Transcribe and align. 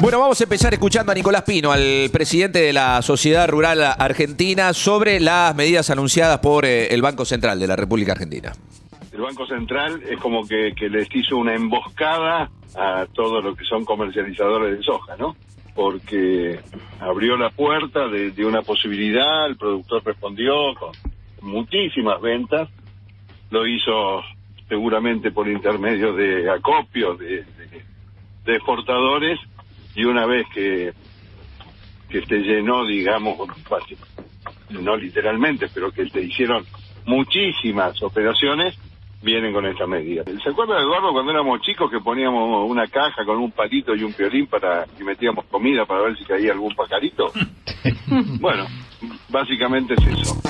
Bueno, 0.00 0.20
vamos 0.20 0.40
a 0.40 0.44
empezar 0.44 0.72
escuchando 0.72 1.10
a 1.10 1.14
Nicolás 1.14 1.42
Pino, 1.42 1.72
al 1.72 2.08
presidente 2.12 2.60
de 2.60 2.72
la 2.72 3.02
Sociedad 3.02 3.48
Rural 3.48 3.82
Argentina, 3.82 4.72
sobre 4.72 5.18
las 5.18 5.56
medidas 5.56 5.90
anunciadas 5.90 6.38
por 6.38 6.64
eh, 6.64 6.94
el 6.94 7.02
Banco 7.02 7.24
Central 7.24 7.58
de 7.58 7.66
la 7.66 7.74
República 7.74 8.12
Argentina. 8.12 8.52
El 9.12 9.20
Banco 9.22 9.44
Central 9.46 10.00
es 10.08 10.20
como 10.20 10.46
que, 10.46 10.72
les 10.88 11.08
hizo 11.12 11.36
una 11.36 11.52
emboscada 11.52 12.48
a 12.76 13.06
todo 13.12 13.40
lo 13.40 13.56
que 13.56 13.64
son 13.64 13.84
comercializadores 13.84 14.78
de 14.78 14.84
soja, 14.84 15.16
¿no? 15.16 15.34
Porque 15.74 16.60
abrió 17.00 17.36
la 17.36 17.50
puerta 17.50 18.06
de, 18.06 18.46
una 18.46 18.62
posibilidad, 18.62 19.46
el 19.46 19.56
productor 19.56 20.04
respondió 20.04 20.54
con 20.78 20.92
muchísimas 21.42 22.20
ventas, 22.20 22.68
lo 23.50 23.66
hizo 23.66 24.22
seguramente 24.68 25.32
por 25.32 25.48
intermedio 25.48 26.12
de 26.12 26.48
acopios, 26.48 27.18
de, 27.18 27.26
de, 27.26 27.82
de 28.44 28.54
exportadores, 28.54 29.40
y 29.98 30.04
una 30.04 30.26
vez 30.26 30.46
que, 30.54 30.92
que 32.08 32.24
se 32.24 32.36
llenó, 32.38 32.86
digamos, 32.86 33.36
no 34.70 34.96
literalmente, 34.96 35.66
pero 35.74 35.90
que 35.90 36.08
se 36.08 36.22
hicieron 36.22 36.64
muchísimas 37.04 38.00
operaciones, 38.04 38.78
vienen 39.22 39.52
con 39.52 39.66
esta 39.66 39.88
medida. 39.88 40.22
¿Se 40.40 40.50
acuerda, 40.50 40.78
Eduardo, 40.78 41.12
cuando 41.12 41.32
éramos 41.32 41.62
chicos 41.62 41.90
que 41.90 41.98
poníamos 41.98 42.70
una 42.70 42.86
caja 42.86 43.24
con 43.24 43.38
un 43.38 43.50
palito 43.50 43.92
y 43.96 44.04
un 44.04 44.12
piolín 44.12 44.46
para 44.46 44.86
y 45.00 45.02
metíamos 45.02 45.46
comida 45.46 45.84
para 45.84 46.02
ver 46.02 46.16
si 46.16 46.24
caía 46.24 46.52
algún 46.52 46.76
pajarito? 46.76 47.32
bueno, 48.38 48.66
básicamente 49.30 49.94
es 49.94 50.06
eso. 50.06 50.40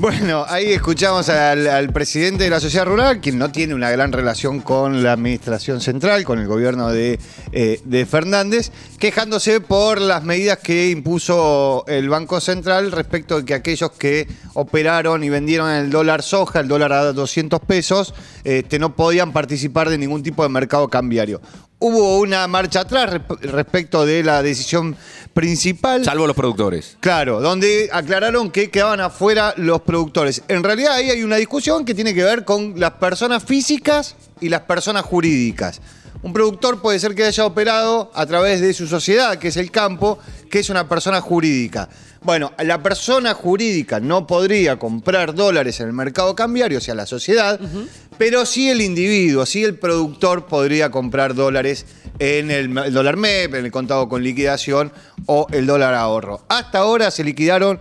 Bueno, 0.00 0.46
ahí 0.48 0.72
escuchamos 0.72 1.28
al, 1.28 1.92
presidente 1.92 2.44
de 2.44 2.48
la 2.48 2.58
sociedad 2.58 2.86
rural, 2.86 3.20
quien 3.20 3.36
no 3.36 3.52
tiene 3.52 3.74
una 3.74 3.90
gran 3.90 4.12
relación 4.12 4.60
con 4.60 5.02
la 5.02 5.12
administración 5.12 5.82
central, 5.82 6.24
con 6.24 6.38
el 6.38 6.46
gobierno 6.46 6.88
de, 6.88 7.20
eh, 7.52 7.82
de, 7.84 8.06
Fernández, 8.06 8.72
quejándose 8.98 9.60
por 9.60 10.00
las 10.00 10.24
medidas 10.24 10.56
que 10.56 10.88
impuso 10.88 11.84
el 11.86 12.08
Banco 12.08 12.40
Central 12.40 12.92
respecto 12.92 13.36
de 13.36 13.44
que 13.44 13.52
aquellos 13.52 13.90
que 13.90 14.26
operaron 14.54 15.22
y 15.22 15.28
vendieron 15.28 15.70
el 15.70 15.90
dólar 15.90 16.22
soja, 16.22 16.60
el 16.60 16.68
dólar 16.68 16.94
a 16.94 17.12
200 17.12 17.60
pesos, 17.60 18.14
este, 18.42 18.78
no 18.78 18.96
podían 18.96 19.34
participar 19.34 19.90
de 19.90 19.98
ningún 19.98 20.22
tipo 20.22 20.42
de 20.42 20.48
mercado 20.48 20.88
cambiario 20.88 21.42
hubo 21.80 22.20
una 22.20 22.46
marcha 22.46 22.80
atrás 22.80 23.20
respecto 23.40 24.06
de 24.06 24.22
la 24.22 24.42
decisión 24.42 24.96
principal. 25.34 26.04
Salvo 26.04 26.26
los 26.26 26.36
productores. 26.36 26.96
Claro, 27.00 27.40
donde 27.40 27.88
aclararon 27.92 28.50
que 28.50 28.70
quedaban 28.70 29.00
afuera 29.00 29.54
los 29.56 29.80
productores. 29.80 30.42
En 30.48 30.62
realidad 30.62 30.94
ahí 30.94 31.10
hay 31.10 31.22
una 31.22 31.36
discusión 31.36 31.84
que 31.84 31.94
tiene 31.94 32.14
que 32.14 32.22
ver 32.22 32.44
con 32.44 32.78
las 32.78 32.92
personas 32.92 33.42
físicas 33.42 34.14
y 34.40 34.48
las 34.48 34.62
personas 34.62 35.04
jurídicas. 35.04 35.80
Un 36.22 36.34
productor 36.34 36.82
puede 36.82 36.98
ser 36.98 37.14
que 37.14 37.24
haya 37.24 37.46
operado 37.46 38.10
a 38.14 38.26
través 38.26 38.60
de 38.60 38.74
su 38.74 38.86
sociedad, 38.86 39.38
que 39.38 39.48
es 39.48 39.56
el 39.56 39.70
campo, 39.70 40.18
que 40.50 40.58
es 40.58 40.68
una 40.68 40.86
persona 40.86 41.20
jurídica. 41.20 41.88
Bueno, 42.22 42.52
la 42.58 42.82
persona 42.82 43.32
jurídica 43.32 44.00
no 44.00 44.26
podría 44.26 44.78
comprar 44.78 45.34
dólares 45.34 45.80
en 45.80 45.86
el 45.86 45.94
mercado 45.94 46.36
cambiario, 46.36 46.76
o 46.76 46.80
sea, 46.82 46.94
la 46.94 47.06
sociedad, 47.06 47.58
uh 47.58 47.64
-huh. 47.64 47.86
pero 48.18 48.44
sí 48.44 48.68
el 48.68 48.82
individuo, 48.82 49.46
sí 49.46 49.64
el 49.64 49.78
productor 49.78 50.44
podría 50.44 50.90
comprar 50.90 51.34
dólares 51.34 51.86
en 52.18 52.50
el, 52.50 52.76
el, 52.76 52.92
dólar 52.92 53.16
MEP, 53.16 53.54
en 53.54 53.64
el 53.64 53.72
contado 53.72 54.10
con 54.10 54.22
liquidación 54.22 54.92
o 55.24 55.46
el 55.50 55.64
dólar 55.64 55.94
ahorro. 55.94 56.44
Hasta 56.48 56.80
ahora 56.80 57.10
se 57.10 57.24
liquidaron 57.24 57.78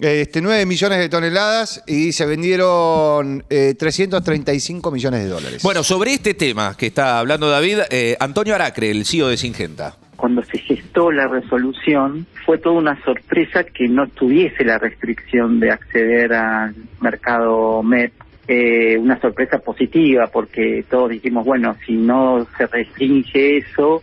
este, 0.00 0.40
9 0.40 0.66
millones 0.66 0.98
de 0.98 1.08
toneladas 1.08 1.82
y 1.86 2.12
se 2.12 2.26
vendieron 2.26 3.44
eh, 3.50 3.74
335 3.78 4.90
millones 4.90 5.24
de 5.24 5.28
dólares. 5.28 5.62
Bueno, 5.62 5.82
sobre 5.82 6.14
este 6.14 6.34
tema 6.34 6.76
que 6.76 6.86
está 6.86 7.18
hablando 7.18 7.48
David, 7.48 7.78
eh, 7.90 8.16
Antonio 8.20 8.54
Aracre, 8.54 8.90
el 8.90 9.04
CEO 9.04 9.28
de 9.28 9.36
Singenta. 9.36 9.96
Cuando 10.16 10.42
se 10.42 10.58
gestó 10.58 11.12
la 11.12 11.28
resolución, 11.28 12.26
fue 12.44 12.58
toda 12.58 12.76
una 12.76 13.00
sorpresa 13.04 13.62
que 13.64 13.88
no 13.88 14.08
tuviese 14.08 14.64
la 14.64 14.78
restricción 14.78 15.60
de 15.60 15.70
acceder 15.70 16.32
al 16.32 16.74
mercado 17.00 17.82
MEP. 17.82 18.12
Eh, 18.50 18.96
una 18.96 19.20
sorpresa 19.20 19.58
positiva, 19.58 20.26
porque 20.28 20.82
todos 20.88 21.10
dijimos, 21.10 21.44
bueno, 21.44 21.76
si 21.86 21.92
no 21.92 22.46
se 22.56 22.66
restringe 22.66 23.58
eso, 23.58 24.02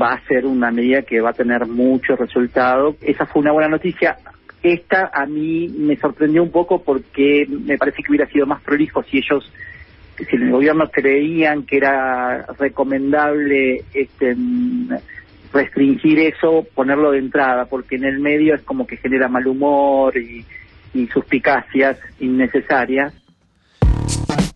va 0.00 0.12
a 0.12 0.26
ser 0.26 0.46
una 0.46 0.70
medida 0.70 1.02
que 1.02 1.20
va 1.20 1.30
a 1.30 1.32
tener 1.32 1.66
mucho 1.66 2.14
resultado. 2.14 2.96
Esa 3.00 3.26
fue 3.26 3.42
una 3.42 3.50
buena 3.50 3.68
noticia. 3.68 4.16
Esta 4.62 5.10
a 5.12 5.26
mí 5.26 5.68
me 5.68 5.96
sorprendió 5.96 6.42
un 6.42 6.50
poco 6.50 6.82
porque 6.82 7.46
me 7.48 7.78
parece 7.78 8.02
que 8.02 8.10
hubiera 8.10 8.26
sido 8.26 8.46
más 8.46 8.62
prolijo 8.62 9.02
si 9.02 9.18
ellos, 9.18 9.50
si 10.16 10.36
el 10.36 10.50
gobierno 10.50 10.90
creían 10.90 11.64
que 11.64 11.78
era 11.78 12.46
recomendable 12.58 13.84
este, 13.94 14.36
restringir 15.52 16.18
eso, 16.18 16.66
ponerlo 16.74 17.10
de 17.12 17.18
entrada, 17.18 17.64
porque 17.66 17.96
en 17.96 18.04
el 18.04 18.20
medio 18.20 18.54
es 18.54 18.62
como 18.62 18.86
que 18.86 18.98
genera 18.98 19.28
mal 19.28 19.46
humor 19.46 20.14
y 20.16 20.44
suspicacias 21.08 21.98
innecesarias. 22.18 23.14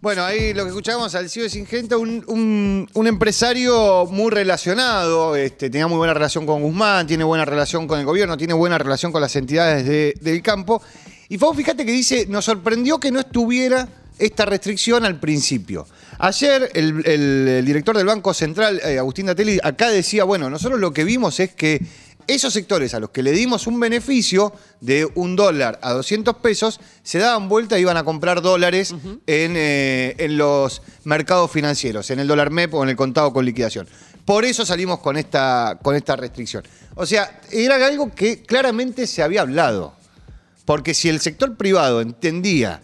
Bueno, 0.00 0.22
ahí 0.22 0.52
lo 0.52 0.64
que 0.64 0.68
escuchábamos 0.68 1.14
al 1.14 1.30
CEO 1.30 1.44
de 1.44 1.48
Singenta, 1.48 1.96
un, 1.96 2.86
un, 2.92 3.06
empresario 3.06 4.04
muy 4.04 4.30
relacionado, 4.30 5.34
este, 5.34 5.70
tenía 5.70 5.86
muy 5.86 5.96
buena 5.96 6.12
relación 6.12 6.44
con 6.44 6.60
Guzmán, 6.60 7.06
tiene 7.06 7.24
buena 7.24 7.46
relación 7.46 7.86
con 7.86 7.98
el 7.98 8.04
gobierno, 8.04 8.36
tiene 8.36 8.52
buena 8.52 8.76
relación 8.76 9.12
con 9.12 9.22
las 9.22 9.34
entidades 9.34 9.86
de, 9.86 10.14
del 10.20 10.42
campo. 10.42 10.82
Y 11.30 11.38
fue, 11.38 11.54
fíjate 11.54 11.86
que 11.86 11.92
dice, 11.92 12.26
nos 12.28 12.44
sorprendió 12.44 13.00
que 13.00 13.10
no 13.10 13.20
estuviera 13.20 13.88
esta 14.18 14.44
restricción 14.44 15.06
al 15.06 15.18
principio. 15.18 15.86
Ayer 16.18 16.70
el, 16.74 17.02
el, 17.06 17.48
el 17.48 17.64
director 17.64 17.96
del 17.96 18.06
Banco 18.06 18.34
Central, 18.34 18.80
eh, 18.84 18.98
Agustín 18.98 19.26
Datelli, 19.26 19.58
acá 19.62 19.88
decía, 19.88 20.24
bueno, 20.24 20.50
nosotros 20.50 20.78
lo 20.78 20.92
que 20.92 21.04
vimos 21.04 21.40
es 21.40 21.54
que 21.54 21.80
esos 22.26 22.52
sectores 22.52 22.94
a 22.94 23.00
los 23.00 23.10
que 23.10 23.22
le 23.22 23.32
dimos 23.32 23.66
un 23.66 23.78
beneficio 23.80 24.52
de 24.80 25.08
un 25.14 25.36
dólar 25.36 25.78
a 25.82 25.92
200 25.92 26.36
pesos, 26.36 26.80
se 27.02 27.18
daban 27.18 27.48
vuelta 27.48 27.78
y 27.78 27.82
iban 27.82 27.96
a 27.96 28.04
comprar 28.04 28.42
dólares 28.42 28.92
uh 28.92 28.96
-huh. 28.96 29.20
en, 29.26 29.54
eh, 29.56 30.14
en, 30.18 30.36
los 30.36 30.82
mercados 31.04 31.50
financieros, 31.50 32.10
en 32.10 32.20
el 32.20 32.26
dólar 32.28 32.50
MEP 32.50 32.74
o 32.74 32.82
en 32.82 32.90
el 32.90 32.96
contado 32.96 33.32
con 33.32 33.44
liquidación. 33.44 33.86
Por 34.24 34.44
eso 34.44 34.64
salimos 34.64 35.00
con 35.00 35.16
esta, 35.16 35.78
con 35.82 35.94
esta 35.94 36.16
restricción. 36.16 36.64
O 36.94 37.04
sea, 37.04 37.40
era 37.50 37.84
algo 37.86 38.14
que 38.14 38.42
claramente 38.42 39.06
se 39.06 39.22
había 39.22 39.42
hablado. 39.42 39.94
Porque 40.64 40.94
si 40.94 41.08
el 41.08 41.20
sector 41.20 41.56
privado 41.56 42.00
entendía 42.00 42.80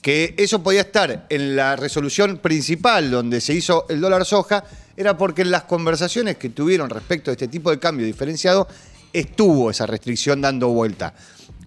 que 0.00 0.34
eso 0.36 0.62
podía 0.62 0.80
estar 0.80 1.26
en 1.30 1.54
la 1.54 1.76
resolución 1.76 2.38
principal 2.38 3.10
donde 3.10 3.40
se 3.40 3.54
hizo 3.54 3.86
el 3.88 4.00
dólar 4.00 4.24
soja, 4.24 4.64
era 4.96 5.16
porque 5.16 5.42
en 5.42 5.50
las 5.50 5.64
conversaciones 5.64 6.36
que 6.36 6.48
tuvieron 6.48 6.90
respecto 6.90 7.30
a 7.30 7.32
este 7.32 7.48
tipo 7.48 7.70
de 7.70 7.78
cambio 7.78 8.06
diferenciado, 8.06 8.68
estuvo 9.12 9.70
esa 9.70 9.86
restricción 9.86 10.40
dando 10.40 10.68
vuelta. 10.68 11.14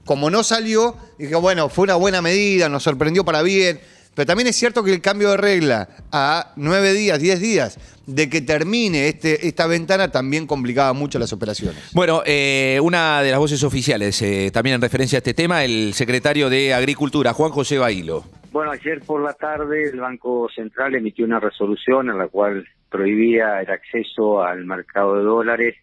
Como 0.04 0.30
no 0.30 0.44
salió, 0.44 0.96
dije, 1.18 1.36
bueno, 1.36 1.70
fue 1.70 1.84
una 1.84 1.96
buena 1.96 2.22
medida, 2.22 2.70
nos 2.70 2.84
sorprendió 2.84 3.26
para 3.26 3.42
bien, 3.42 3.80
pero 4.14 4.26
también 4.26 4.48
es 4.48 4.56
cierto 4.56 4.84
que 4.84 4.94
el 4.94 5.02
cambio 5.02 5.32
de 5.32 5.38
regla 5.38 5.90
a 6.12 6.54
nueve 6.56 6.94
días, 6.94 7.20
diez 7.20 7.40
días, 7.40 7.78
de 8.06 8.30
que 8.30 8.42
termine 8.42 9.10
este, 9.10 9.48
esta 9.48 9.68
ventana 9.68 10.12
también 10.12 10.48
complicaba 10.48 10.94
mucho 10.94 11.20
las 11.20 11.34
operaciones. 11.34 11.82
Bueno, 11.92 12.22
eh, 12.26 12.80
una 12.82 13.22
de 13.22 13.32
las 13.32 13.40
voces 13.40 13.64
oficiales, 13.64 14.22
eh, 14.22 14.52
también 14.54 14.76
en 14.76 14.82
referencia 14.82 15.18
a 15.18 15.20
este 15.20 15.34
tema, 15.34 15.66
el 15.66 15.94
secretario 15.94 16.50
de 16.50 16.74
Agricultura, 16.74 17.34
Juan 17.34 17.52
José 17.52 17.78
Bailo. 17.78 18.24
Bueno, 18.56 18.72
ayer 18.72 19.02
por 19.02 19.22
la 19.22 19.34
tarde 19.34 19.90
el 19.90 20.00
Banco 20.00 20.48
Central 20.48 20.96
emitió 20.96 21.26
una 21.26 21.42
resolución 21.42 22.10
en 22.10 22.18
la 22.18 22.30
cual 22.30 22.66
prohibía 22.90 23.60
el 23.60 23.70
acceso 23.70 24.42
al 24.42 24.64
mercado 24.64 25.18
de 25.18 25.24
dólares 25.26 25.76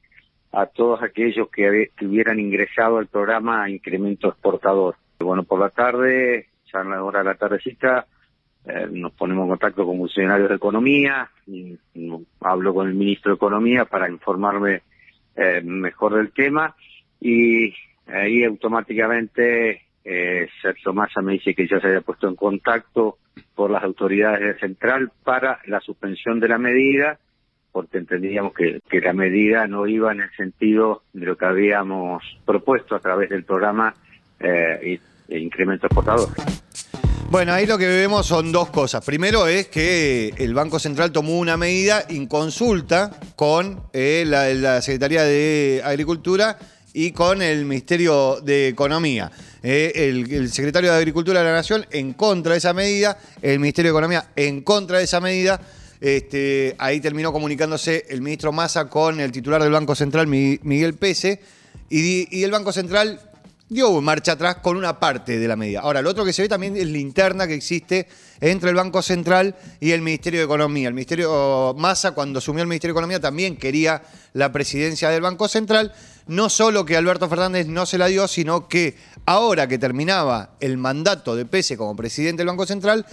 a 0.52 0.64
todos 0.64 1.02
aquellos 1.02 1.50
que, 1.50 1.90
que 1.94 2.06
hubieran 2.06 2.40
ingresado 2.40 2.96
al 2.96 3.08
programa 3.08 3.68
Incremento 3.68 4.28
Exportador. 4.28 4.96
Bueno, 5.18 5.42
por 5.42 5.60
la 5.60 5.68
tarde, 5.68 6.46
ya 6.72 6.80
en 6.80 6.88
la 6.88 7.04
hora 7.04 7.18
de 7.18 7.26
la 7.26 7.34
tardecita, 7.34 8.06
eh, 8.64 8.88
nos 8.90 9.12
ponemos 9.12 9.42
en 9.42 9.50
contacto 9.50 9.84
con 9.84 9.98
funcionarios 9.98 10.48
de 10.48 10.54
Economía, 10.54 11.30
hablo 12.40 12.72
con 12.72 12.88
el 12.88 12.94
ministro 12.94 13.32
de 13.32 13.36
Economía 13.36 13.84
para 13.84 14.08
informarme 14.08 14.80
eh, 15.36 15.60
mejor 15.62 16.14
del 16.14 16.32
tema 16.32 16.74
y 17.20 17.74
ahí 18.06 18.44
automáticamente 18.44 19.82
eh, 20.04 20.48
Sergio 20.60 20.92
Massa 20.92 21.20
me 21.22 21.34
dice 21.34 21.54
que 21.54 21.68
ya 21.68 21.80
se 21.80 21.86
había 21.86 22.00
puesto 22.00 22.28
en 22.28 22.34
contacto 22.34 23.18
por 23.54 23.70
las 23.70 23.84
autoridades 23.84 24.40
de 24.40 24.58
Central 24.58 25.10
para 25.22 25.60
la 25.66 25.80
suspensión 25.80 26.40
de 26.40 26.48
la 26.48 26.58
medida, 26.58 27.18
porque 27.70 27.98
entendíamos 27.98 28.52
que, 28.52 28.80
la 29.00 29.12
medida 29.12 29.66
no 29.66 29.86
iba 29.86 30.12
en 30.12 30.20
el 30.20 30.30
sentido 30.36 31.02
de 31.12 31.26
lo 31.26 31.36
que 31.36 31.46
habíamos 31.46 32.22
propuesto 32.44 32.96
a 32.96 33.00
través 33.00 33.30
del 33.30 33.44
programa 33.44 33.94
eh, 34.40 34.98
de 35.28 35.38
incremento 35.38 35.86
exportador. 35.86 36.28
Bueno, 37.30 37.54
ahí 37.54 37.64
lo 37.64 37.78
que 37.78 37.86
vemos 37.86 38.26
son 38.26 38.52
dos 38.52 38.68
cosas. 38.68 39.02
Primero 39.06 39.46
es 39.46 39.68
que 39.68 40.34
el 40.36 40.52
Banco 40.52 40.78
Central 40.78 41.12
tomó 41.12 41.38
una 41.38 41.56
medida 41.56 42.04
en 42.06 42.26
consulta 42.26 43.10
con 43.36 43.80
eh, 43.94 44.24
la 44.26 44.82
Secretaría 44.82 45.22
de 45.22 45.80
Agricultura 45.82 46.58
y 46.94 47.12
con 47.12 47.42
el 47.42 47.64
Ministerio 47.64 48.40
de 48.42 48.68
Economía. 48.68 49.30
Eh, 49.62 49.92
el, 49.94 50.50
secretario 50.52 50.90
de 50.90 50.96
Agricultura 50.96 51.40
de 51.40 51.46
la 51.46 51.52
Nación 51.52 51.86
en 51.90 52.12
contra 52.12 52.52
de 52.52 52.58
esa 52.58 52.72
medida, 52.72 53.18
el 53.40 53.58
Ministerio 53.58 53.90
de 53.92 53.96
Economía 53.96 54.26
en 54.36 54.62
contra 54.62 54.98
de 54.98 55.04
esa 55.04 55.20
medida. 55.20 55.60
Este, 56.00 56.74
ahí 56.78 57.00
terminó 57.00 57.32
comunicándose 57.32 58.06
el 58.08 58.22
ministro 58.22 58.50
Massa 58.52 58.88
con 58.88 59.20
el 59.20 59.30
titular 59.30 59.62
del 59.62 59.70
Banco 59.72 59.94
Central, 59.94 60.26
Mi- 60.26 60.58
Miguel 60.64 60.94
Pese, 60.94 61.40
y 61.88 62.42
el 62.42 62.50
Banco 62.50 62.72
Central 62.72 63.20
dio 63.72 64.00
marcha 64.00 64.32
atrás 64.32 64.56
con 64.56 64.76
una 64.76 65.00
parte 65.00 65.38
de 65.38 65.48
la 65.48 65.56
medida. 65.56 65.80
Ahora, 65.80 66.02
lo 66.02 66.10
otro 66.10 66.24
que 66.24 66.32
se 66.32 66.42
ve 66.42 66.48
también 66.48 66.76
es 66.76 66.86
la 66.86 66.98
interna 66.98 67.46
que 67.46 67.54
existe 67.54 68.06
entre 68.40 68.70
el 68.70 68.76
Banco 68.76 69.02
Central 69.02 69.56
y 69.80 69.92
el 69.92 70.02
Ministerio 70.02 70.40
de 70.40 70.44
Economía. 70.44 70.88
El 70.88 70.94
Ministerio 70.94 71.74
Massa, 71.76 72.12
cuando 72.12 72.38
asumió 72.38 72.62
el 72.62 72.68
Ministerio 72.68 72.92
de 72.92 72.98
Economía, 72.98 73.20
también 73.20 73.56
quería 73.56 74.02
la 74.34 74.52
presidencia 74.52 75.08
del 75.10 75.22
Banco 75.22 75.48
Central. 75.48 75.92
No 76.26 76.48
solo 76.48 76.84
que 76.84 76.96
Alberto 76.96 77.28
Fernández 77.28 77.66
no 77.66 77.86
se 77.86 77.98
la 77.98 78.06
dio, 78.06 78.28
sino 78.28 78.68
que 78.68 78.96
ahora 79.26 79.66
que 79.66 79.78
terminaba 79.78 80.56
el 80.60 80.76
mandato 80.76 81.34
de 81.34 81.46
Pese 81.46 81.76
como 81.76 81.96
presidente 81.96 82.40
del 82.40 82.48
Banco 82.48 82.66
Central, 82.66 83.06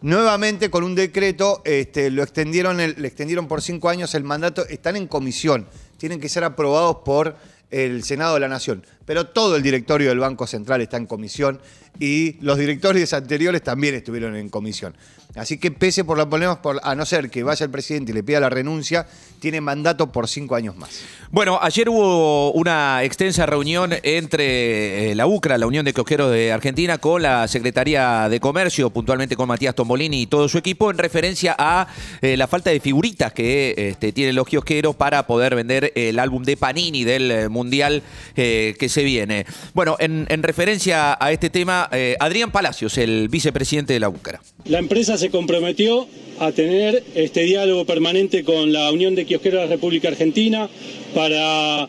nuevamente 0.00 0.70
con 0.70 0.84
un 0.84 0.94
decreto 0.94 1.62
este, 1.64 2.10
lo 2.10 2.22
extendieron, 2.22 2.76
le 2.76 3.06
extendieron 3.06 3.48
por 3.48 3.62
cinco 3.62 3.88
años 3.88 4.14
el 4.14 4.24
mandato. 4.24 4.66
Están 4.68 4.96
en 4.96 5.06
comisión, 5.06 5.66
tienen 5.98 6.20
que 6.20 6.28
ser 6.28 6.44
aprobados 6.44 6.98
por 7.04 7.36
el 7.70 8.04
Senado 8.04 8.34
de 8.34 8.40
la 8.40 8.48
Nación. 8.48 8.84
Pero 9.06 9.28
todo 9.28 9.56
el 9.56 9.62
directorio 9.62 10.10
del 10.10 10.18
Banco 10.18 10.46
Central 10.46 10.82
está 10.82 10.98
en 10.98 11.06
comisión 11.06 11.60
y 11.98 12.36
los 12.40 12.58
directorios 12.58 13.12
anteriores 13.12 13.62
también 13.62 13.94
estuvieron 13.94 14.36
en 14.36 14.48
comisión. 14.48 14.94
Así 15.34 15.58
que 15.58 15.70
pese 15.70 16.02
por 16.02 16.16
los 16.16 16.26
problemas, 16.26 16.58
por, 16.58 16.80
a 16.82 16.94
no 16.94 17.04
ser 17.04 17.28
que 17.28 17.42
vaya 17.42 17.64
el 17.64 17.70
presidente 17.70 18.10
y 18.10 18.14
le 18.14 18.22
pida 18.22 18.40
la 18.40 18.48
renuncia, 18.48 19.06
tiene 19.38 19.60
mandato 19.60 20.10
por 20.10 20.28
cinco 20.28 20.54
años 20.54 20.76
más. 20.76 21.02
Bueno, 21.30 21.58
ayer 21.60 21.90
hubo 21.90 22.52
una 22.52 23.04
extensa 23.04 23.44
reunión 23.44 23.92
entre 24.02 25.10
eh, 25.10 25.14
la 25.14 25.26
UCRA, 25.26 25.58
la 25.58 25.66
Unión 25.66 25.84
de 25.84 25.92
Kiosqueros 25.92 26.32
de 26.32 26.52
Argentina, 26.52 26.96
con 26.96 27.20
la 27.20 27.46
Secretaría 27.48 28.30
de 28.30 28.40
Comercio, 28.40 28.88
puntualmente 28.88 29.36
con 29.36 29.48
Matías 29.48 29.74
Tombolini 29.74 30.22
y 30.22 30.26
todo 30.26 30.48
su 30.48 30.56
equipo, 30.56 30.90
en 30.90 30.96
referencia 30.96 31.54
a 31.58 31.86
eh, 32.22 32.38
la 32.38 32.46
falta 32.46 32.70
de 32.70 32.80
figuritas 32.80 33.34
que 33.34 33.74
este, 33.76 34.12
tienen 34.12 34.36
los 34.36 34.46
kiosqueros 34.46 34.96
para 34.96 35.26
poder 35.26 35.54
vender 35.54 35.92
el 35.96 36.18
álbum 36.18 36.44
de 36.44 36.56
Panini 36.56 37.04
del 37.04 37.30
eh, 37.30 37.48
Mundial 37.50 38.02
que 38.34 38.88
se 38.88 38.95
viene. 39.02 39.46
Bueno, 39.74 39.96
en, 39.98 40.26
en 40.28 40.42
referencia 40.42 41.16
a 41.18 41.32
este 41.32 41.50
tema, 41.50 41.88
eh, 41.92 42.16
Adrián 42.20 42.50
Palacios, 42.50 42.98
el 42.98 43.28
vicepresidente 43.28 43.92
de 43.92 44.00
la 44.00 44.08
UCRA. 44.08 44.40
La 44.64 44.78
empresa 44.78 45.18
se 45.18 45.30
comprometió 45.30 46.08
a 46.38 46.52
tener 46.52 47.02
este 47.14 47.42
diálogo 47.42 47.84
permanente 47.84 48.44
con 48.44 48.72
la 48.72 48.90
Unión 48.92 49.14
de 49.14 49.24
Kiosqueros 49.24 49.60
de 49.60 49.66
la 49.66 49.72
República 49.72 50.08
Argentina 50.08 50.68
para 51.14 51.88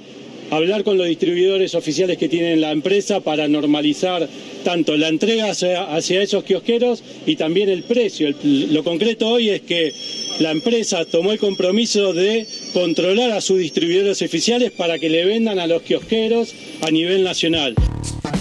hablar 0.51 0.83
con 0.83 0.97
los 0.97 1.07
distribuidores 1.07 1.75
oficiales 1.75 2.17
que 2.17 2.29
tiene 2.29 2.55
la 2.55 2.71
empresa 2.71 3.19
para 3.19 3.47
normalizar 3.47 4.27
tanto 4.63 4.95
la 4.97 5.07
entrega 5.07 5.49
hacia, 5.49 6.21
esos 6.21 6.43
kiosqueros 6.43 7.03
y 7.25 7.35
también 7.35 7.69
el 7.69 7.83
precio. 7.83 8.33
Lo 8.43 8.83
concreto 8.83 9.27
hoy 9.27 9.49
es 9.49 9.61
que 9.61 9.93
la 10.39 10.51
empresa 10.51 11.05
tomó 11.05 11.31
el 11.31 11.39
compromiso 11.39 12.13
de 12.13 12.47
controlar 12.73 13.31
a 13.31 13.41
sus 13.41 13.57
distribuidores 13.59 14.21
oficiales 14.21 14.71
para 14.71 14.99
que 14.99 15.09
le 15.09 15.25
vendan 15.25 15.59
a 15.59 15.67
los 15.67 15.81
kiosqueros 15.81 16.53
a 16.81 16.91
nivel 16.91 17.23
nacional. 17.23 17.75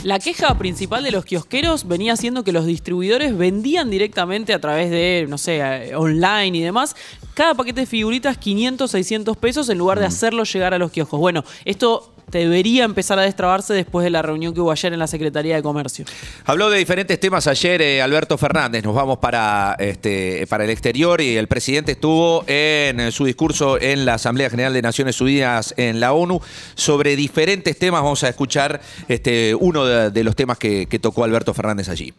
La 0.03 0.19
queja 0.19 0.57
principal 0.59 1.03
de 1.03 1.11
los 1.11 1.25
kiosqueros 1.25 1.89
venía 1.89 2.17
siendo 2.17 2.45
que 2.45 2.53
los 2.53 2.67
distribuidores 2.67 3.37
vendían 3.37 3.91
directamente 3.91 4.53
a 4.53 4.61
través 4.61 4.91
de, 4.91 5.27
no 5.29 5.39
sé, 5.39 5.63
online 5.97 6.59
y 6.59 6.61
demás, 6.61 6.95
cada 7.35 7.55
paquete 7.55 7.81
de 7.81 7.87
figuritas 7.87 8.39
500, 8.39 8.91
600 8.91 9.37
pesos 9.37 9.69
en 9.69 9.79
lugar 9.79 9.99
de 9.99 10.07
hacerlo 10.07 10.45
llegar 10.45 10.75
a 10.75 10.79
los 10.79 10.93
kioscos. 10.93 11.19
Bueno, 11.19 11.45
esto 11.65 12.13
debería 12.31 12.85
empezar 12.85 13.19
a 13.19 13.23
destrabarse 13.23 13.75
después 13.75 14.05
de 14.05 14.11
la 14.11 14.23
reunión 14.23 14.53
que 14.53 14.61
hubo 14.61 14.73
ayer 14.73 14.93
en 14.93 14.99
la 14.99 15.07
Secretaría 15.07 15.57
de 15.57 15.63
Comercio. 15.63 16.05
Habló 16.45 16.71
de 16.71 16.79
diferentes 16.79 17.19
temas 17.21 17.47
ayer 17.47 17.81
eh, 17.83 18.03
Alberto 18.03 18.37
Fernández. 18.37 18.85
Nos 18.85 18.95
vamos 18.95 19.19
para, 19.19 19.77
este, 19.79 20.47
para 20.49 20.65
el 20.65 20.71
exterior 20.71 21.21
y 21.21 21.37
el 21.37 21.47
presidente 21.47 21.93
estuvo 21.93 22.45
en 22.47 23.01
eh, 23.01 23.13
su 23.13 23.25
discurso 23.25 23.81
en 23.81 24.05
la 24.05 24.15
Asamblea 24.15 24.51
General 24.51 24.73
de 24.73 24.83
Naciones 24.83 25.21
Unidas 25.21 25.75
en 25.77 26.01
la 26.01 26.13
ONU 26.13 26.41
sobre 26.75 27.17
diferentes 27.17 27.79
temas. 27.79 28.03
Vamos 28.03 28.25
a 28.25 28.29
escuchar 28.29 28.81
este, 29.09 29.55
uno 29.55 29.85
de, 29.85 30.11
de 30.11 30.25
los 30.25 30.35
temas 30.35 30.59
que, 30.59 30.87
que 30.87 30.99
tocó 30.99 31.25
Alberto 31.25 31.55
Fernández 31.55 31.89
allí. 31.89 32.13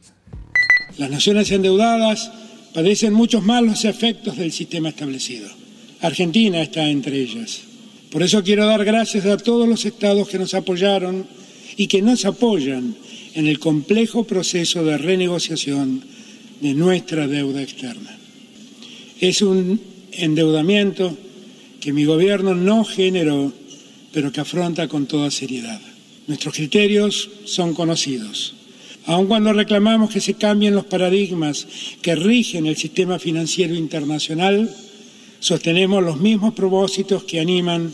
Las 0.97 1.09
naciones 1.09 1.51
endeudadas 1.51 2.31
padecen 2.73 3.13
muchos 3.13 3.43
malos 3.43 3.85
efectos 3.85 4.37
del 4.37 4.51
sistema 4.51 4.89
establecido. 4.89 5.47
Argentina 6.01 6.61
está 6.61 6.87
entre 6.87 7.15
ellas. 7.17 7.66
Por 8.11 8.23
eso 8.23 8.43
quiero 8.43 8.65
dar 8.65 8.85
gracias 8.85 9.25
a 9.25 9.37
todos 9.37 9.67
los 9.67 9.85
estados 9.85 10.29
que 10.29 10.39
nos 10.39 10.53
apoyaron 10.53 11.25
y 11.75 11.87
que 11.87 12.01
nos 12.01 12.25
apoyan 12.25 12.95
en 13.33 13.47
el 13.47 13.59
complejo 13.59 14.23
proceso 14.23 14.83
de 14.83 14.97
renegociación 14.97 16.03
de 16.61 16.73
nuestra 16.73 17.27
deuda 17.27 17.61
externa. 17.61 18.17
Es 19.19 19.41
un 19.41 19.79
endeudamiento 20.11 21.17
que 21.79 21.93
mi 21.93 22.05
gobierno 22.05 22.55
no 22.55 22.83
generó, 22.83 23.53
pero 24.11 24.31
que 24.31 24.41
afronta 24.41 24.87
con 24.87 25.05
toda 25.05 25.29
seriedad. 25.29 25.79
Nuestros 26.27 26.55
criterios 26.55 27.29
son 27.45 27.73
conocidos. 27.73 28.55
Aun 29.05 29.27
cuando 29.27 29.53
reclamamos 29.53 30.09
que 30.09 30.19
se 30.19 30.33
cambien 30.33 30.75
los 30.75 30.85
paradigmas 30.85 31.67
que 32.01 32.15
rigen 32.15 32.65
el 32.65 32.75
sistema 32.75 33.19
financiero 33.19 33.75
internacional, 33.75 34.69
sostenemos 35.39 36.03
los 36.03 36.19
mismos 36.19 36.53
propósitos 36.53 37.23
que 37.23 37.39
animan 37.39 37.91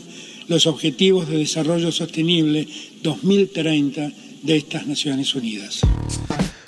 los 0.48 0.66
Objetivos 0.66 1.28
de 1.28 1.38
Desarrollo 1.38 1.90
Sostenible 1.90 2.66
2030 3.02 4.12
de 4.42 4.56
estas 4.56 4.86
Naciones 4.86 5.34
Unidas. 5.34 5.80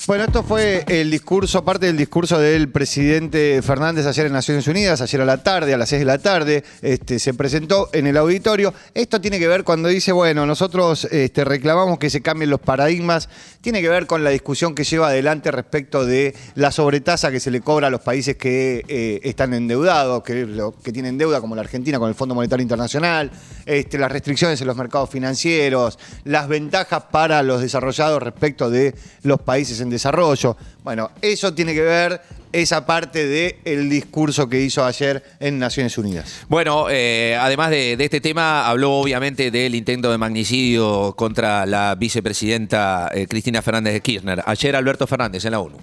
Bueno, 0.07 0.23
esto 0.23 0.45
fue 0.45 0.85
el 0.87 1.11
discurso, 1.11 1.65
parte 1.65 1.87
del 1.87 1.97
discurso 1.97 2.39
del 2.39 2.69
presidente 2.69 3.61
Fernández 3.61 4.07
ayer 4.07 4.27
en 4.27 4.35
Naciones 4.35 4.69
Unidas, 4.69 5.01
ayer 5.01 5.21
a 5.21 5.25
la 5.25 5.43
tarde, 5.43 5.75
a 5.75 5.77
las 5.77 5.89
6 5.89 5.99
de 5.99 6.05
la 6.05 6.19
tarde, 6.19 6.63
este, 6.81 7.19
se 7.19 7.35
presentó 7.35 7.91
en 7.93 8.07
el 8.07 8.17
auditorio. 8.17 8.73
Esto 8.95 9.21
tiene 9.21 9.41
que 9.41 9.49
ver 9.49 9.65
cuando 9.65 9.89
dice, 9.89 10.13
bueno, 10.13 10.47
nosotros 10.47 11.09
este, 11.11 11.45
reclamamos 11.45 11.99
que 11.99 12.09
se 12.09 12.23
cambien 12.23 12.51
los 12.51 12.61
paradigmas, 12.61 13.29
tiene 13.61 13.83
que 13.83 13.89
ver 13.89 14.07
con 14.07 14.23
la 14.23 14.31
discusión 14.31 14.77
que 14.77 14.85
lleva 14.85 15.09
adelante 15.09 15.51
respecto 15.51 16.07
de 16.07 16.37
la 16.55 16.71
sobretasa 16.71 17.33
que 17.33 17.41
se 17.41 17.51
le 17.51 17.61
cobra 17.61 17.89
a 17.89 17.91
los 17.91 18.01
países 18.01 18.37
que 18.37 18.85
eh, 18.87 19.19
están 19.25 19.55
endeudados, 19.55 20.23
que, 20.23 20.93
tienen 20.93 21.19
deuda, 21.19 21.41
como 21.41 21.57
la 21.57 21.63
Argentina 21.63 21.99
con 21.99 22.09
el 22.09 22.15
Fondo 22.15 22.37
Monetario 22.37 22.63
Internacional, 22.63 23.33
este, 23.65 23.99
las 23.99 24.13
restricciones 24.13 24.61
en 24.61 24.69
los 24.69 24.77
mercados 24.77 25.11
financieros, 25.11 25.99
las 26.23 26.47
ventajas 26.47 27.07
para 27.11 27.43
los 27.43 27.61
desarrollados 27.61 28.23
respecto 28.23 28.71
de 28.71 28.95
los 29.25 29.41
países 29.41 29.81
en 29.81 29.96
desarrollo. 29.97 30.57
Bueno, 30.85 31.11
eso 31.21 31.53
tiene 31.53 31.75
que 31.75 31.83
ver 31.83 32.21
esa 32.53 32.87
parte 32.87 33.27
del 33.27 33.91
discurso 33.91 34.49
que 34.49 34.63
hizo 34.63 34.85
ayer 34.85 35.23
en 35.41 35.59
Naciones 35.59 35.99
Unidas. 35.99 36.45
Bueno, 36.49 36.87
eh, 36.91 37.37
además 37.39 37.71
de, 37.71 37.97
de 37.97 38.05
este 38.05 38.21
tema, 38.21 38.67
habló 38.69 38.93
obviamente 38.93 39.51
del 39.51 39.75
intento 39.75 40.11
de 40.11 40.19
magnicidio 40.19 41.15
contra 41.17 41.67
la 41.67 41.95
vicepresidenta 41.97 43.11
eh, 43.15 43.27
Cristina 43.27 43.63
Fernández 43.63 43.95
de 43.95 44.01
Kirchner. 44.01 44.43
Ayer 44.47 44.77
Alberto 44.77 45.07
Fernández 45.07 45.45
en 45.45 45.53
la 45.53 45.61
ONU. 45.61 45.77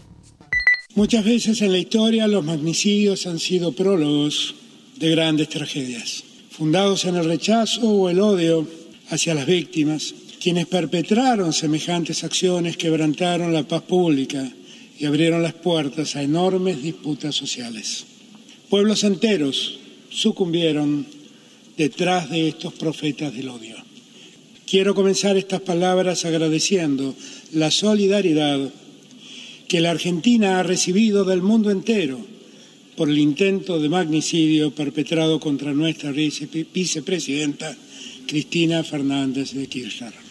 Muchas 0.95 1.25
veces 1.25 1.61
en 1.61 1.71
la 1.71 1.79
historia 1.79 2.27
los 2.27 2.45
magnicidios 2.45 3.25
han 3.25 3.39
sido 3.39 3.71
prólogos 3.71 4.55
de 4.97 5.09
grandes 5.09 5.49
tragedias, 5.49 6.23
fundados 6.51 7.05
en 7.05 7.15
el 7.15 7.25
rechazo 7.25 7.81
o 7.81 8.09
el 8.09 8.19
odio 8.19 8.67
hacia 9.09 9.33
las 9.33 9.47
víctimas. 9.47 10.13
Quienes 10.43 10.67
perpetraron 10.67 11.53
semejantes 11.53 12.25
acciones 12.25 12.75
quebrantaron 12.75 13.53
la 13.53 13.65
paz 13.65 13.83
pública 13.83 14.51
y 14.99 15.05
abrieron 15.05 15.41
las 15.41 15.53
puertas 15.53 16.17
a 16.17 16.21
enormes 16.21 16.83
disputas 16.83 17.33
sociales. 17.33 18.03
Pueblos 18.69 19.05
enteros 19.05 19.79
sucumbieron 20.09 21.07
detrás 21.77 22.29
de 22.29 22.49
estos 22.49 22.73
profetas 22.73 23.33
del 23.33 23.47
odio. 23.47 23.77
Quiero 24.67 24.93
comenzar 24.93 25.37
estas 25.37 25.61
palabras 25.61 26.25
agradeciendo 26.25 27.15
la 27.53 27.71
solidaridad 27.71 28.69
que 29.69 29.79
la 29.79 29.91
Argentina 29.91 30.59
ha 30.59 30.63
recibido 30.63 31.23
del 31.23 31.41
mundo 31.41 31.71
entero 31.71 32.19
por 32.97 33.09
el 33.09 33.17
intento 33.17 33.79
de 33.79 33.87
magnicidio 33.87 34.75
perpetrado 34.75 35.39
contra 35.39 35.73
nuestra 35.73 36.11
vice- 36.11 36.49
vicepresidenta 36.73 37.77
Cristina 38.27 38.83
Fernández 38.83 39.53
de 39.53 39.67
Kirchner. 39.67 40.22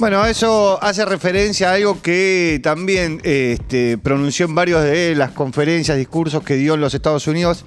Bueno, 0.00 0.24
eso 0.24 0.82
hace 0.82 1.04
referencia 1.04 1.70
a 1.70 1.74
algo 1.74 2.00
que 2.00 2.58
también 2.62 3.20
este, 3.22 3.98
pronunció 3.98 4.46
en 4.46 4.54
varios 4.54 4.82
de 4.82 5.14
las 5.14 5.32
conferencias, 5.32 5.98
discursos 5.98 6.42
que 6.42 6.54
dio 6.54 6.72
en 6.72 6.80
los 6.80 6.94
Estados 6.94 7.26
Unidos, 7.26 7.66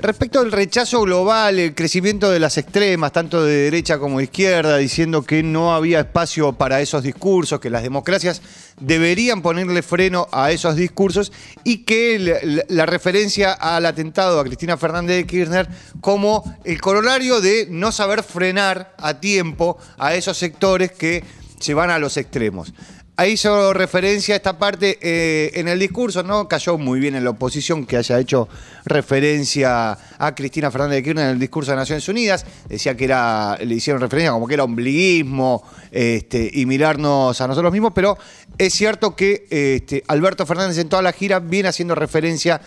Respecto 0.00 0.38
al 0.38 0.52
rechazo 0.52 1.00
global, 1.00 1.58
el 1.58 1.74
crecimiento 1.74 2.30
de 2.30 2.38
las 2.38 2.56
extremas, 2.56 3.10
tanto 3.10 3.44
de 3.44 3.64
derecha 3.64 3.98
como 3.98 4.18
de 4.18 4.24
izquierda, 4.24 4.76
diciendo 4.76 5.22
que 5.22 5.42
no 5.42 5.74
había 5.74 5.98
espacio 5.98 6.52
para 6.52 6.80
esos 6.80 7.02
discursos, 7.02 7.58
que 7.58 7.68
las 7.68 7.82
democracias 7.82 8.40
deberían 8.78 9.42
ponerle 9.42 9.82
freno 9.82 10.28
a 10.30 10.52
esos 10.52 10.76
discursos 10.76 11.32
y 11.64 11.78
que 11.78 12.64
la 12.68 12.86
referencia 12.86 13.52
al 13.52 13.86
atentado 13.86 14.38
a 14.38 14.44
Cristina 14.44 14.76
Fernández 14.76 15.16
de 15.16 15.26
Kirchner 15.26 15.68
como 16.00 16.44
el 16.62 16.80
corolario 16.80 17.40
de 17.40 17.66
no 17.68 17.90
saber 17.90 18.22
frenar 18.22 18.94
a 18.98 19.18
tiempo 19.18 19.78
a 19.98 20.14
esos 20.14 20.38
sectores 20.38 20.92
que 20.92 21.24
se 21.58 21.74
van 21.74 21.90
a 21.90 21.98
los 21.98 22.16
extremos. 22.16 22.72
Ahí 23.18 23.32
hizo 23.32 23.72
referencia 23.72 24.34
a 24.34 24.36
esta 24.36 24.60
parte 24.60 24.96
eh, 25.02 25.50
en 25.54 25.66
el 25.66 25.80
discurso, 25.80 26.22
¿no? 26.22 26.46
Cayó 26.46 26.78
muy 26.78 27.00
bien 27.00 27.16
en 27.16 27.24
la 27.24 27.30
oposición 27.30 27.84
que 27.84 27.96
haya 27.96 28.16
hecho 28.20 28.48
referencia 28.84 29.98
a 30.18 30.34
Cristina 30.36 30.70
Fernández 30.70 30.98
de 30.98 31.02
Kirchner 31.02 31.24
en 31.24 31.30
el 31.32 31.40
discurso 31.40 31.72
de 31.72 31.78
Naciones 31.78 32.08
Unidas. 32.08 32.46
Decía 32.68 32.96
que 32.96 33.06
era, 33.06 33.58
le 33.60 33.74
hicieron 33.74 34.00
referencia 34.00 34.30
como 34.30 34.46
que 34.46 34.54
era 34.54 34.62
ombliguismo 34.62 35.64
este, 35.90 36.48
y 36.52 36.64
mirarnos 36.66 37.40
a 37.40 37.48
nosotros 37.48 37.72
mismos, 37.72 37.90
pero 37.92 38.16
es 38.56 38.72
cierto 38.72 39.16
que 39.16 39.48
este, 39.50 40.04
Alberto 40.06 40.46
Fernández 40.46 40.78
en 40.78 40.88
toda 40.88 41.02
la 41.02 41.10
gira 41.10 41.40
viene 41.40 41.70
haciendo 41.70 41.96
referencia 41.96 42.60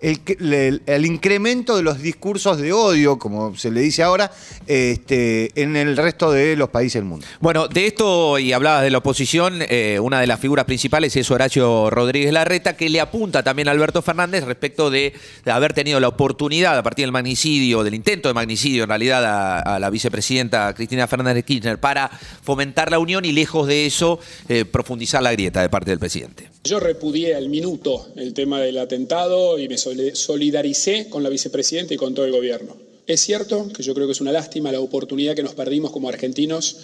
el, 0.00 0.20
el- 0.52 0.82
el 0.86 1.06
incremento 1.06 1.76
de 1.76 1.82
los 1.82 2.00
discursos 2.00 2.58
de 2.58 2.72
odio, 2.72 3.18
como 3.18 3.56
se 3.56 3.70
le 3.70 3.80
dice 3.80 4.02
ahora, 4.02 4.30
este, 4.66 5.50
en 5.60 5.76
el 5.76 5.96
resto 5.96 6.30
de 6.30 6.56
los 6.56 6.68
países 6.68 6.94
del 6.94 7.04
mundo. 7.04 7.26
Bueno, 7.40 7.66
de 7.68 7.86
esto, 7.86 8.38
y 8.38 8.52
hablabas 8.52 8.82
de 8.82 8.90
la 8.90 8.98
oposición, 8.98 9.60
eh, 9.68 9.98
una 10.00 10.20
de 10.20 10.26
las 10.26 10.38
figuras 10.40 10.64
principales 10.66 11.16
es 11.16 11.30
Horacio 11.30 11.90
Rodríguez 11.90 12.32
Larreta, 12.32 12.76
que 12.76 12.88
le 12.88 13.00
apunta 13.00 13.42
también 13.42 13.68
a 13.68 13.72
Alberto 13.72 14.02
Fernández 14.02 14.44
respecto 14.44 14.90
de, 14.90 15.12
de 15.44 15.50
haber 15.50 15.72
tenido 15.72 15.98
la 16.00 16.08
oportunidad, 16.08 16.76
a 16.78 16.82
partir 16.82 17.04
del 17.04 17.12
magnicidio, 17.12 17.82
del 17.82 17.94
intento 17.94 18.28
de 18.28 18.34
magnicidio 18.34 18.84
en 18.84 18.88
realidad 18.88 19.24
a, 19.24 19.58
a 19.76 19.78
la 19.78 19.90
vicepresidenta 19.90 20.72
Cristina 20.74 21.06
Fernández 21.06 21.34
de 21.34 21.42
Kirchner, 21.44 21.78
para 21.80 22.10
fomentar 22.42 22.90
la 22.90 22.98
unión 22.98 23.24
y 23.24 23.32
lejos 23.32 23.66
de 23.66 23.86
eso, 23.86 24.20
eh, 24.48 24.64
profundizar 24.64 25.22
la 25.22 25.32
grieta 25.32 25.62
de 25.62 25.68
parte 25.68 25.90
del 25.90 25.98
presidente. 25.98 26.50
Yo 26.64 26.80
repudié 26.80 27.34
al 27.34 27.48
minuto 27.48 28.08
el 28.16 28.34
tema 28.34 28.60
del 28.60 28.78
atentado 28.78 29.37
y 29.58 29.68
me 29.68 29.76
soli- 29.78 30.14
solidaricé 30.14 31.08
con 31.08 31.22
la 31.22 31.28
vicepresidenta 31.28 31.94
y 31.94 31.96
con 31.96 32.14
todo 32.14 32.26
el 32.26 32.32
gobierno. 32.32 32.76
Es 33.06 33.20
cierto 33.20 33.68
que 33.74 33.82
yo 33.82 33.94
creo 33.94 34.06
que 34.06 34.12
es 34.12 34.20
una 34.20 34.32
lástima 34.32 34.70
la 34.70 34.80
oportunidad 34.80 35.34
que 35.34 35.42
nos 35.42 35.54
perdimos 35.54 35.90
como 35.90 36.08
argentinos 36.08 36.76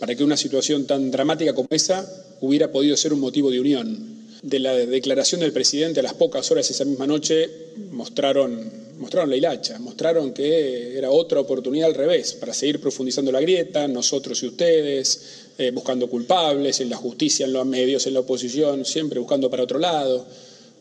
para 0.00 0.14
que 0.14 0.24
una 0.24 0.36
situación 0.36 0.86
tan 0.86 1.10
dramática 1.10 1.54
como 1.54 1.68
esa 1.70 2.08
hubiera 2.40 2.70
podido 2.72 2.96
ser 2.96 3.12
un 3.12 3.20
motivo 3.20 3.50
de 3.50 3.60
unión. 3.60 4.18
De 4.42 4.60
la 4.60 4.74
declaración 4.74 5.40
del 5.40 5.52
presidente 5.52 6.00
a 6.00 6.02
las 6.04 6.14
pocas 6.14 6.48
horas 6.50 6.70
esa 6.70 6.84
misma 6.84 7.06
noche 7.06 7.48
mostraron, 7.90 8.70
mostraron 8.98 9.30
la 9.30 9.36
hilacha, 9.36 9.78
mostraron 9.80 10.32
que 10.32 10.96
era 10.96 11.10
otra 11.10 11.40
oportunidad 11.40 11.88
al 11.88 11.94
revés 11.94 12.34
para 12.34 12.54
seguir 12.54 12.80
profundizando 12.80 13.32
la 13.32 13.40
grieta, 13.40 13.88
nosotros 13.88 14.40
y 14.42 14.46
ustedes, 14.46 15.20
eh, 15.58 15.72
buscando 15.72 16.08
culpables, 16.08 16.80
en 16.80 16.88
la 16.88 16.96
justicia, 16.96 17.46
en 17.46 17.52
los 17.52 17.66
medios, 17.66 18.06
en 18.06 18.14
la 18.14 18.20
oposición, 18.20 18.84
siempre 18.84 19.18
buscando 19.18 19.50
para 19.50 19.64
otro 19.64 19.80
lado, 19.80 20.24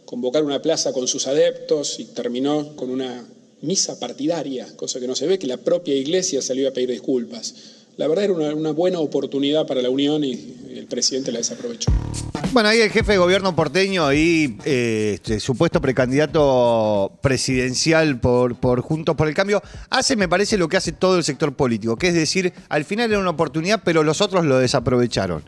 convocar 0.07 0.43
una 0.43 0.61
plaza 0.61 0.93
con 0.93 1.07
sus 1.07 1.27
adeptos 1.27 1.99
y 1.99 2.05
terminó 2.05 2.75
con 2.77 2.89
una 2.89 3.27
misa 3.61 3.99
partidaria, 3.99 4.65
cosa 4.77 5.01
que 5.01 5.07
no 5.07 5.15
se 5.15 5.27
ve, 5.27 5.37
que 5.37 5.47
la 5.47 5.57
propia 5.57 5.95
iglesia 5.95 6.41
salió 6.41 6.69
a 6.69 6.71
pedir 6.71 6.89
disculpas. 6.89 7.53
La 7.97 8.07
verdad 8.07 8.25
era 8.25 8.33
una, 8.33 8.71
buena 8.71 8.99
oportunidad 8.99 9.65
para 9.65 9.81
la 9.81 9.89
unión 9.89 10.23
y 10.23 10.55
el 10.75 10.85
presidente 10.85 11.31
la 11.31 11.39
desaprovechó. 11.39 11.91
Bueno, 12.53 12.69
ahí 12.69 12.79
el 12.79 12.91
jefe 12.91 13.13
de 13.13 13.17
gobierno 13.17 13.55
porteño 13.55 14.13
y 14.13 14.55
eh, 14.65 15.13
este, 15.15 15.39
supuesto 15.39 15.81
precandidato 15.81 17.11
presidencial 17.21 18.19
por, 18.19 18.59
por 18.59 18.81
Juntos 18.81 19.15
por 19.15 19.27
el 19.27 19.33
Cambio, 19.33 19.63
hace, 19.89 20.15
me 20.15 20.29
parece, 20.29 20.57
lo 20.59 20.69
que 20.69 20.77
hace 20.77 20.91
todo 20.91 21.17
el 21.17 21.23
sector 21.23 21.55
político, 21.55 21.95
que 21.95 22.09
es 22.09 22.13
decir, 22.13 22.53
al 22.69 22.85
final 22.85 23.09
era 23.09 23.19
una 23.19 23.31
oportunidad, 23.31 23.81
pero 23.83 24.03
los 24.03 24.21
otros 24.21 24.45
lo 24.45 24.59
desaprovecharon. 24.59 25.43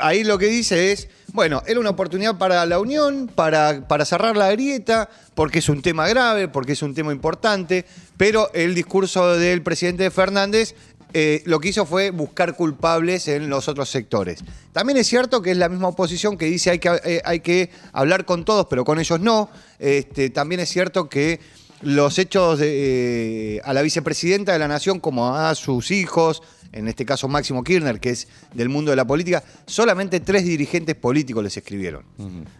Ahí 0.00 0.24
lo 0.24 0.36
que 0.36 0.46
dice 0.46 0.92
es, 0.92 1.08
bueno, 1.32 1.62
era 1.66 1.80
una 1.80 1.90
oportunidad 1.90 2.36
para 2.36 2.66
la 2.66 2.78
unión, 2.78 3.30
para, 3.34 3.88
para 3.88 4.04
cerrar 4.04 4.36
la 4.36 4.50
grieta, 4.52 5.08
porque 5.34 5.60
es 5.60 5.68
un 5.70 5.80
tema 5.80 6.06
grave, 6.08 6.48
porque 6.48 6.72
es 6.72 6.82
un 6.82 6.94
tema 6.94 7.12
importante, 7.12 7.86
pero 8.18 8.52
el 8.52 8.74
discurso 8.74 9.36
del 9.38 9.62
presidente 9.62 10.10
Fernández 10.10 10.74
eh, 11.14 11.42
lo 11.46 11.60
que 11.60 11.68
hizo 11.68 11.86
fue 11.86 12.10
buscar 12.10 12.56
culpables 12.56 13.28
en 13.28 13.48
los 13.48 13.68
otros 13.68 13.88
sectores. 13.88 14.40
También 14.72 14.96
es 14.98 15.06
cierto 15.06 15.42
que 15.42 15.52
es 15.52 15.56
la 15.56 15.68
misma 15.68 15.88
oposición 15.88 16.36
que 16.36 16.46
dice 16.46 16.70
hay 16.70 16.78
que, 16.78 16.90
eh, 17.04 17.20
hay 17.24 17.40
que 17.40 17.70
hablar 17.92 18.24
con 18.24 18.44
todos, 18.44 18.66
pero 18.68 18.84
con 18.84 18.98
ellos 18.98 19.20
no. 19.20 19.50
Este, 19.78 20.30
también 20.30 20.60
es 20.60 20.68
cierto 20.68 21.08
que 21.08 21.40
los 21.82 22.18
hechos 22.18 22.58
de, 22.58 23.56
eh, 23.56 23.60
a 23.64 23.72
la 23.72 23.82
vicepresidenta 23.82 24.52
de 24.52 24.58
la 24.58 24.68
Nación, 24.68 25.00
como 25.00 25.36
a 25.36 25.54
sus 25.54 25.90
hijos, 25.90 26.42
en 26.72 26.88
este 26.88 27.04
caso 27.04 27.28
Máximo 27.28 27.64
Kirchner, 27.64 28.00
que 28.00 28.10
es 28.10 28.28
del 28.54 28.68
mundo 28.68 28.90
de 28.90 28.96
la 28.96 29.04
política, 29.04 29.42
solamente 29.66 30.20
tres 30.20 30.44
dirigentes 30.44 30.94
políticos 30.94 31.42
les 31.42 31.56
escribieron. 31.56 32.04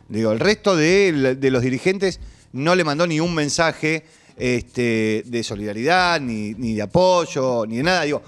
Digo, 0.09 0.32
el 0.32 0.40
resto 0.40 0.76
de, 0.76 1.37
de 1.38 1.50
los 1.50 1.62
dirigentes 1.62 2.21
no 2.52 2.75
le 2.75 2.85
mandó 2.85 3.06
ni 3.06 3.21
un 3.21 3.35
mensaje 3.35 4.04
este, 4.37 5.23
de 5.26 5.42
solidaridad, 5.42 6.21
ni, 6.21 6.54
ni 6.54 6.75
de 6.75 6.82
apoyo, 6.82 7.64
ni 7.66 7.78
de 7.78 7.82
nada. 7.82 8.02
Digo, 8.02 8.23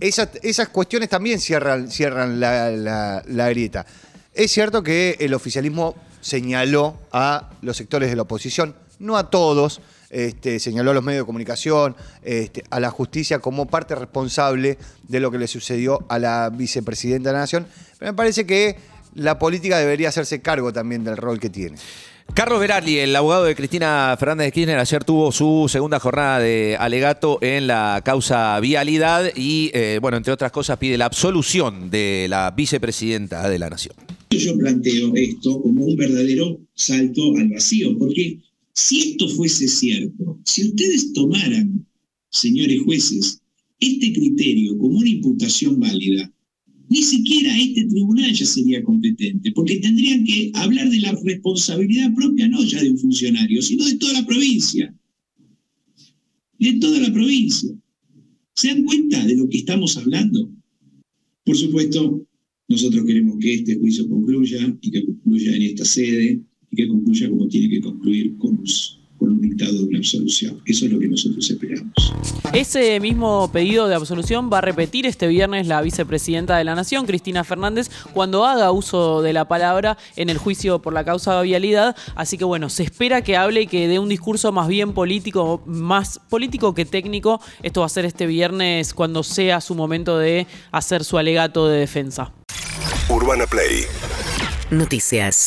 esas, 0.00 0.30
esas 0.42 0.68
cuestiones 0.68 1.08
también 1.08 1.40
cierran, 1.40 1.90
cierran 1.90 2.40
la, 2.40 2.70
la- 2.70 3.48
grieta. 3.50 3.84
Es 4.34 4.52
cierto 4.52 4.82
que 4.82 5.16
el 5.20 5.34
oficialismo 5.34 5.94
señaló 6.20 6.96
a 7.12 7.50
los 7.62 7.76
sectores 7.76 8.10
de 8.10 8.16
la 8.16 8.22
oposición, 8.22 8.74
no 8.98 9.16
a 9.16 9.30
todos, 9.30 9.80
este, 10.10 10.58
señaló 10.60 10.90
a 10.92 10.94
los 10.94 11.04
medios 11.04 11.22
de 11.22 11.26
comunicación, 11.26 11.96
este, 12.22 12.64
a 12.70 12.80
la 12.80 12.90
justicia 12.90 13.38
como 13.40 13.66
parte 13.66 13.94
responsable 13.94 14.78
de 15.06 15.20
lo 15.20 15.30
que 15.30 15.38
le 15.38 15.46
sucedió 15.48 16.04
a 16.08 16.18
la 16.18 16.50
vicepresidenta 16.50 17.30
de 17.30 17.32
la 17.34 17.40
Nación. 17.40 17.66
Pero 17.98 18.12
me 18.12 18.16
parece 18.16 18.46
que 18.46 18.76
la 19.14 19.38
política 19.38 19.78
debería 19.78 20.08
hacerse 20.10 20.40
cargo 20.40 20.72
también 20.72 21.04
del 21.04 21.16
rol 21.16 21.40
que 21.40 21.50
tiene. 21.50 21.76
Carlos 22.34 22.60
Berardi, 22.60 22.98
el 22.98 23.16
abogado 23.16 23.44
de 23.44 23.56
Cristina 23.56 24.16
Fernández 24.18 24.46
de 24.46 24.52
Kirchner, 24.52 24.78
ayer 24.78 25.02
tuvo 25.02 25.32
su 25.32 25.66
segunda 25.68 25.98
jornada 25.98 26.38
de 26.38 26.76
alegato 26.78 27.38
en 27.42 27.66
la 27.66 28.00
causa 28.04 28.60
vialidad 28.60 29.32
y, 29.34 29.70
eh, 29.74 29.98
bueno, 30.00 30.16
entre 30.16 30.32
otras 30.32 30.52
cosas, 30.52 30.78
pide 30.78 30.96
la 30.96 31.06
absolución 31.06 31.90
de 31.90 32.26
la 32.28 32.52
vicepresidenta 32.52 33.48
de 33.50 33.58
la 33.58 33.68
Nación. 33.68 33.96
Yo 34.30 34.56
planteo 34.56 35.12
esto 35.14 35.60
como 35.62 35.84
un 35.84 35.96
verdadero 35.96 36.60
salto 36.74 37.36
al 37.36 37.48
vacío, 37.48 37.98
porque 37.98 38.38
si 38.72 39.10
esto 39.10 39.28
fuese 39.30 39.66
cierto, 39.66 40.38
si 40.44 40.68
ustedes 40.68 41.12
tomaran, 41.12 41.86
señores 42.30 42.80
jueces, 42.84 43.40
este 43.80 44.12
criterio 44.12 44.78
como 44.78 44.98
una 44.98 45.08
imputación 45.08 45.80
válida, 45.80 46.30
ni 46.88 47.02
siquiera 47.02 47.58
este 47.58 47.84
tribunal 47.84 48.32
ya 48.32 48.46
sería 48.46 48.82
competente, 48.82 49.52
porque 49.52 49.78
tendrían 49.78 50.24
que 50.24 50.50
hablar 50.54 50.88
de 50.90 51.00
la 51.00 51.12
responsabilidad 51.22 52.14
propia, 52.14 52.48
no 52.48 52.64
ya 52.64 52.82
de 52.82 52.90
un 52.90 52.98
funcionario, 52.98 53.60
sino 53.60 53.84
de 53.84 53.96
toda 53.96 54.14
la 54.14 54.26
provincia. 54.26 54.94
De 56.58 56.72
toda 56.74 56.98
la 56.98 57.12
provincia. 57.12 57.70
¿Se 58.54 58.68
dan 58.68 58.84
cuenta 58.84 59.24
de 59.24 59.36
lo 59.36 59.48
que 59.48 59.58
estamos 59.58 59.96
hablando? 59.96 60.50
Por 61.44 61.56
supuesto, 61.56 62.26
nosotros 62.68 63.04
queremos 63.04 63.38
que 63.38 63.54
este 63.54 63.76
juicio 63.78 64.08
concluya 64.08 64.76
y 64.80 64.90
que 64.90 65.04
concluya 65.04 65.56
en 65.56 65.62
esta 65.62 65.84
sede 65.84 66.42
y 66.70 66.76
que 66.76 66.88
concluya 66.88 67.30
como 67.30 67.48
tiene 67.48 67.68
que 67.68 67.80
concluir 67.80 68.36
con, 68.36 68.62
con 69.18 69.30
un 69.32 69.40
dictado 69.40 69.72
de 69.72 69.84
una 69.84 69.98
absolución. 69.98 70.60
Eso 70.64 70.86
es 70.86 70.92
lo 70.92 70.98
que 70.98 71.08
nosotros 71.08 71.50
esperamos. 71.50 72.14
Ese 72.52 72.98
mismo 73.00 73.50
pedido 73.52 73.88
de 73.88 73.94
absolución 73.94 74.50
va 74.52 74.58
a 74.58 74.60
repetir 74.60 75.06
este 75.06 75.26
viernes 75.26 75.66
la 75.66 75.80
vicepresidenta 75.82 76.56
de 76.56 76.64
la 76.64 76.74
Nación, 76.74 77.06
Cristina 77.06 77.44
Fernández, 77.44 77.90
cuando 78.12 78.44
haga 78.44 78.70
uso 78.70 79.22
de 79.22 79.32
la 79.32 79.46
palabra 79.46 79.98
en 80.16 80.30
el 80.30 80.38
juicio 80.38 80.80
por 80.80 80.92
la 80.92 81.04
causa 81.04 81.36
de 81.36 81.44
vialidad. 81.44 81.96
Así 82.14 82.38
que 82.38 82.44
bueno, 82.44 82.70
se 82.70 82.84
espera 82.84 83.22
que 83.22 83.36
hable 83.36 83.62
y 83.62 83.66
que 83.66 83.88
dé 83.88 83.98
un 83.98 84.08
discurso 84.08 84.52
más 84.52 84.68
bien 84.68 84.92
político, 84.92 85.62
más 85.66 86.20
político 86.28 86.74
que 86.74 86.84
técnico. 86.84 87.40
Esto 87.62 87.80
va 87.80 87.86
a 87.86 87.90
ser 87.90 88.04
este 88.04 88.26
viernes 88.26 88.94
cuando 88.94 89.22
sea 89.22 89.60
su 89.60 89.74
momento 89.74 90.18
de 90.18 90.46
hacer 90.70 91.04
su 91.04 91.18
alegato 91.18 91.68
de 91.68 91.80
defensa. 91.80 92.32
Urbana 93.08 93.46
Play 93.46 93.84
Noticias. 94.70 95.46